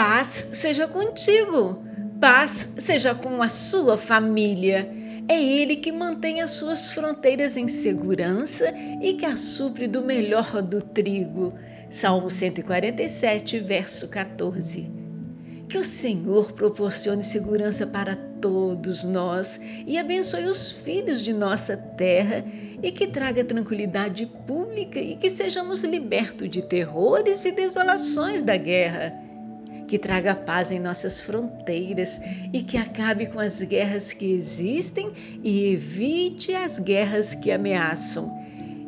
[0.00, 1.82] Paz seja contigo,
[2.20, 4.88] paz seja com a sua família.
[5.26, 8.72] É Ele que mantém as suas fronteiras em segurança
[9.02, 11.52] e que a supre do melhor do trigo.
[11.90, 14.88] Salmo 147, verso 14.
[15.68, 22.44] Que o Senhor proporcione segurança para todos nós e abençoe os filhos de nossa terra
[22.80, 29.26] e que traga tranquilidade pública e que sejamos libertos de terrores e desolações da guerra.
[29.88, 32.20] Que traga paz em nossas fronteiras
[32.52, 35.10] e que acabe com as guerras que existem
[35.42, 38.38] e evite as guerras que ameaçam.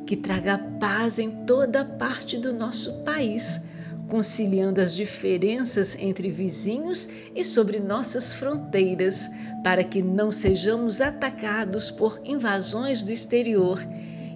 [0.07, 3.63] Que traga paz em toda parte do nosso país
[4.11, 9.31] conciliando as diferenças entre vizinhos e sobre nossas fronteiras,
[9.63, 13.79] para que não sejamos atacados por invasões do exterior.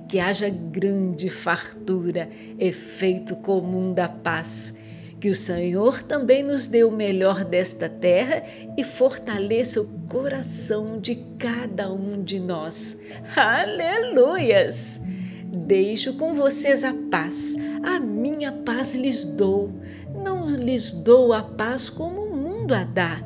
[0.08, 4.78] Que haja grande fartura, efeito comum da paz.
[5.24, 8.42] Que o Senhor também nos dê o melhor desta terra
[8.76, 13.00] e fortaleça o coração de cada um de nós.
[13.34, 15.00] Aleluias!
[15.50, 19.72] Deixo com vocês a paz, a minha paz lhes dou.
[20.14, 23.22] Não lhes dou a paz como o mundo a dá.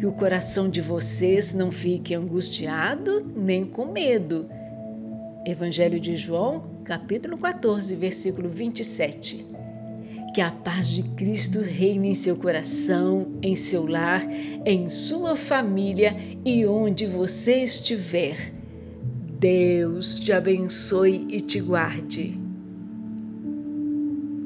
[0.00, 4.50] Que o coração de vocês não fique angustiado nem com medo.
[5.46, 9.54] Evangelho de João, capítulo 14, versículo 27.
[10.36, 14.22] Que a paz de Cristo reine em seu coração, em seu lar,
[14.66, 18.52] em sua família e onde você estiver.
[19.40, 22.45] Deus te abençoe e te guarde.